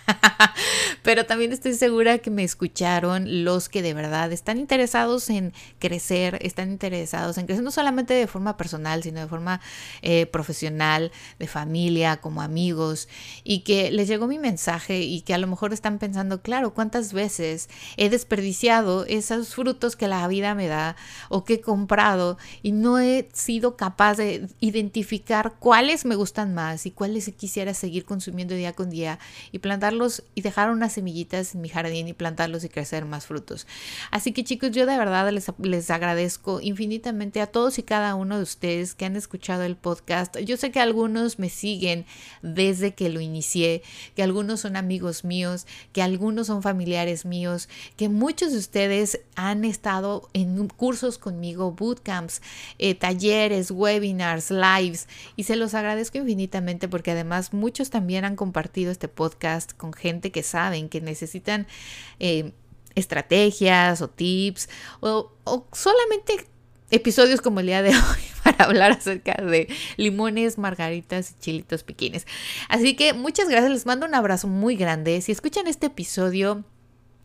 Pero 1.02 1.26
también 1.26 1.52
estoy 1.52 1.74
segura 1.74 2.18
que 2.18 2.30
me 2.30 2.44
escucharon 2.44 3.44
los 3.44 3.68
que 3.68 3.82
de 3.82 3.94
verdad 3.94 4.32
están 4.32 4.58
interesados 4.58 5.30
en 5.30 5.52
crecer, 5.78 6.38
están 6.42 6.70
interesados 6.70 7.38
en 7.38 7.46
crecer 7.46 7.64
no 7.64 7.70
solamente 7.70 8.14
de 8.14 8.26
forma 8.26 8.56
personal, 8.56 9.02
sino 9.02 9.20
de 9.20 9.26
forma 9.26 9.60
eh, 10.02 10.26
profesional, 10.26 11.12
de 11.38 11.46
familia, 11.46 12.18
como 12.18 12.42
amigos, 12.42 13.08
y 13.44 13.60
que 13.60 13.90
les 13.90 14.08
llegó 14.08 14.26
mi 14.26 14.38
mensaje 14.38 15.00
y 15.00 15.20
que 15.22 15.34
a 15.34 15.38
lo 15.38 15.46
mejor 15.46 15.72
están 15.72 15.98
pensando, 15.98 16.42
claro, 16.42 16.74
¿cuántas 16.74 17.12
veces 17.12 17.68
he 17.96 18.10
desperdiciado 18.10 19.04
esos 19.06 19.54
frutos 19.54 19.96
que 19.96 20.08
la 20.08 20.26
vida 20.28 20.54
me 20.54 20.68
da 20.68 20.96
o 21.28 21.44
que 21.44 21.54
he 21.54 21.60
comprado 21.60 22.38
y 22.62 22.72
no 22.72 22.98
he 22.98 23.28
sido 23.32 23.76
capaz 23.76 24.16
de 24.16 24.48
identificar 24.60 25.54
cuáles 25.58 26.04
me 26.04 26.14
gustan 26.14 26.54
más 26.54 26.86
y 26.86 26.90
cuáles 26.90 27.28
quisiera 27.36 27.74
seguir 27.74 28.04
consumiendo 28.04 28.54
día 28.54 28.72
con 28.72 28.90
día 28.90 29.18
y 29.52 29.58
plantarlos 29.58 29.97
y 30.34 30.42
dejar 30.42 30.70
unas 30.70 30.92
semillitas 30.92 31.54
en 31.54 31.60
mi 31.60 31.68
jardín 31.68 32.08
y 32.08 32.12
plantarlos 32.12 32.64
y 32.64 32.68
crecer 32.68 33.04
más 33.04 33.26
frutos. 33.26 33.66
Así 34.10 34.32
que 34.32 34.44
chicos, 34.44 34.70
yo 34.70 34.86
de 34.86 34.96
verdad 34.96 35.30
les, 35.32 35.50
les 35.58 35.90
agradezco 35.90 36.60
infinitamente 36.60 37.40
a 37.40 37.46
todos 37.46 37.78
y 37.78 37.82
cada 37.82 38.14
uno 38.14 38.36
de 38.36 38.42
ustedes 38.42 38.94
que 38.94 39.04
han 39.04 39.16
escuchado 39.16 39.62
el 39.62 39.76
podcast. 39.76 40.38
Yo 40.38 40.56
sé 40.56 40.70
que 40.70 40.80
algunos 40.80 41.38
me 41.38 41.48
siguen 41.48 42.06
desde 42.42 42.94
que 42.94 43.08
lo 43.08 43.20
inicié, 43.20 43.82
que 44.14 44.22
algunos 44.22 44.60
son 44.60 44.76
amigos 44.76 45.24
míos, 45.24 45.66
que 45.92 46.02
algunos 46.02 46.46
son 46.46 46.62
familiares 46.62 47.24
míos, 47.24 47.68
que 47.96 48.08
muchos 48.08 48.52
de 48.52 48.58
ustedes 48.58 49.20
han 49.34 49.64
estado 49.64 50.28
en 50.32 50.68
cursos 50.68 51.18
conmigo, 51.18 51.72
bootcamps, 51.72 52.42
eh, 52.78 52.94
talleres, 52.94 53.70
webinars, 53.70 54.50
lives, 54.50 55.08
y 55.36 55.44
se 55.44 55.56
los 55.56 55.74
agradezco 55.74 56.18
infinitamente 56.18 56.88
porque 56.88 57.12
además 57.12 57.52
muchos 57.52 57.90
también 57.90 58.24
han 58.24 58.36
compartido 58.36 58.90
este 58.90 59.08
podcast 59.08 59.72
con 59.76 59.87
gente 59.92 60.30
que 60.30 60.42
saben 60.42 60.88
que 60.88 61.00
necesitan 61.00 61.66
eh, 62.20 62.52
estrategias 62.94 64.02
o 64.02 64.08
tips 64.08 64.68
o, 65.00 65.32
solamente 65.72 66.46
episodios 66.90 67.40
como 67.40 67.60
el 67.60 67.66
día 67.66 67.82
de 67.82 67.90
hoy 67.96 68.22
para 68.42 68.64
hablar 68.64 68.92
acerca 68.92 69.42
de 69.42 69.68
limones, 69.96 70.58
margaritas 70.58 71.30
y 71.30 71.40
chilitos 71.40 71.82
pequeños. 71.82 72.26
Así 72.68 72.96
que 72.96 73.12
muchas 73.12 73.48
gracias, 73.48 73.70
les 73.70 73.86
mando 73.86 74.06
un 74.06 74.14
abrazo 74.14 74.48
muy 74.48 74.76
grande. 74.76 75.20
Si 75.20 75.32
escuchan 75.32 75.66
este 75.66 75.86
episodio 75.86 76.64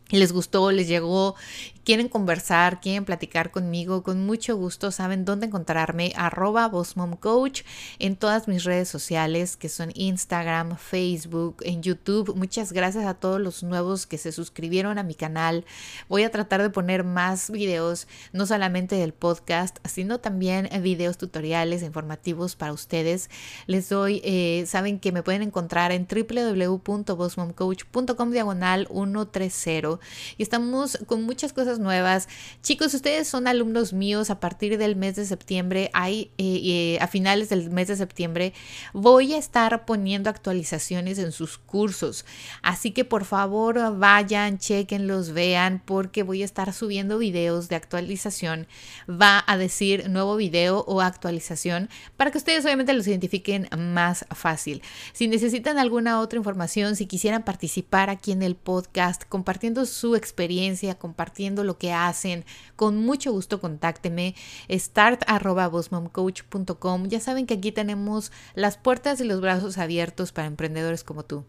les 0.10 0.32
gustó, 0.32 0.72
les 0.72 0.88
llegó, 0.88 1.36
quieren 1.84 2.08
conversar, 2.08 2.80
quieren 2.82 3.06
platicar 3.06 3.52
conmigo, 3.52 4.02
con 4.04 4.25
mucho 4.25 4.56
gusto 4.56 4.92
saben 4.92 5.25
dónde 5.25 5.48
encontrarme, 5.48 6.13
arroba 6.16 6.72
Coach 7.20 7.63
en 8.00 8.16
todas 8.16 8.48
mis 8.48 8.63
redes 8.63 8.88
sociales 8.90 9.58
que 9.58 9.70
son 9.70 9.92
Instagram, 9.94 10.78
Facebook, 10.78 11.58
en 11.62 11.84
YouTube. 11.84 12.36
Muchas 12.36 12.72
gracias 12.72 13.06
a 13.06 13.13
todos 13.16 13.42
los 13.42 13.63
nuevos 13.63 14.08
que 14.08 14.18
se 14.18 14.32
suscribieron 14.32 14.98
a 14.98 15.04
mi 15.04 15.16
canal. 15.16 15.66
Voy 16.10 16.24
a 16.24 16.32
tratar 16.32 16.62
de 16.62 16.70
poner 16.70 17.04
más 17.04 17.50
videos, 17.50 18.08
no 18.32 18.46
solamente 18.46 18.96
del 18.96 19.13
podcast, 19.13 19.78
sino 19.86 20.20
también 20.20 20.70
videos 20.82 21.18
tutoriales 21.18 21.84
informativos 21.84 22.56
para 22.56 22.72
ustedes. 22.74 23.30
Les 23.68 23.90
doy, 23.90 24.22
eh, 24.24 24.63
saben 24.68 25.00
que 25.00 25.12
me 25.12 25.24
pueden 25.24 25.42
encontrar 25.42 25.92
en 25.92 26.08
www.bossmomcoach.com 26.08 28.32
diagonal 28.32 28.88
130 28.88 30.00
y 30.38 30.44
estamos 30.44 31.00
con 31.06 31.24
muchas 31.24 31.54
cosas 31.54 31.73
nuevas. 31.80 32.27
Chicos, 32.62 32.94
ustedes 32.94 33.27
son 33.27 33.48
alumnos 33.48 33.94
míos 33.94 34.30
a 34.30 34.39
partir 34.39 34.77
del 34.77 34.96
mes 34.96 35.15
de 35.15 35.25
septiembre, 35.25 35.89
hay 35.94 36.32
eh, 36.38 36.62
eh, 36.63 36.98
a 37.01 37.08
finales 37.08 37.50
del 37.50 37.70
mes 37.70 37.88
de 37.88 37.96
septiembre 37.96 38.53
voy 38.94 39.34
a 39.34 39.38
estar 39.38 39.86
poniendo 39.86 40.30
actualizaciones 40.30 41.18
en 41.18 41.32
sus 41.32 41.58
cursos. 41.58 42.25
Así 42.62 42.92
que 42.92 43.06
por 43.06 43.25
favor 43.25 43.98
vayan, 43.98 44.58
chequenlos, 44.58 45.32
vean 45.32 45.82
porque 45.86 46.24
voy 46.24 46.42
a 46.42 46.46
estar 46.46 46.74
subiendo 46.74 47.18
videos 47.18 47.70
de 47.70 47.75
actualización. 47.75 48.68
Va 49.10 49.44
a 49.46 49.58
decir 49.58 50.10
nuevo 50.10 50.36
video 50.36 50.84
o 50.88 51.01
actualización 51.01 51.89
para 52.18 52.32
que 52.32 52.38
ustedes 52.38 52.65
obviamente 52.65 52.94
los 52.94 53.08
identifiquen 53.08 53.68
más 53.77 54.25
fácil. 54.32 54.82
Si 55.13 55.27
necesitan 55.27 55.77
alguna 55.77 56.20
otra 56.20 56.38
información, 56.38 56.96
si 56.96 57.06
quisieran 57.06 57.44
participar 57.44 58.10
aquí 58.10 58.32
en 58.32 58.44
el 58.44 58.56
podcast 58.56 59.24
compartiendo 59.27 59.86
su 59.86 60.15
experiencia, 60.15 60.96
compartiendo 60.96 61.62
lo 61.63 61.77
que 61.77 61.93
hacen, 61.93 62.43
con 62.75 62.98
mucho 62.98 63.32
gusto 63.32 63.62
contácteme 63.62 64.34
start@bosmomcoach.com. 64.70 67.07
Ya 67.07 67.20
saben 67.20 67.46
que 67.46 67.53
aquí 67.55 67.72
tenemos 67.72 68.31
las 68.55 68.77
puertas 68.77 69.20
y 69.22 69.24
los 69.24 69.42
brazos 69.42 69.77
abiertos 69.77 70.31
para 70.31 70.48
emprendedores 70.48 71.03
como 71.03 71.24
tú. 71.24 71.46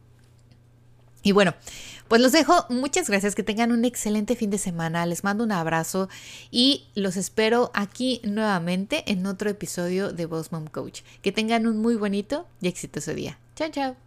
Y 1.25 1.33
bueno, 1.33 1.55
pues 2.07 2.21
los 2.21 2.33
dejo. 2.33 2.67
Muchas 2.69 3.09
gracias. 3.09 3.35
Que 3.35 3.43
tengan 3.43 3.73
un 3.73 3.87
excelente 3.87 4.37
fin 4.37 4.51
de 4.51 4.59
semana. 4.59 5.07
Les 5.07 5.25
mando 5.25 5.43
un 5.43 5.53
abrazo 5.53 6.11
y 6.51 6.85
los 6.95 7.17
espero 7.17 7.73
aquí 7.75 8.21
nuevamente 8.25 9.11
en 9.11 9.27
otro 9.27 9.49
episodio 9.49 10.13
de 10.13 10.27
Boss 10.27 10.53
Mom 10.53 10.67
Coach. 10.67 11.01
Que 11.23 11.33
tengan 11.33 11.67
un 11.67 11.79
muy 11.79 11.97
bonito 11.97 12.47
y 12.61 12.69
exitoso 12.69 13.15
día. 13.15 13.39
Chao, 13.57 13.71
chao. 13.71 14.04